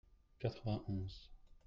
[0.39, 1.29] Quatre-vingt-onze.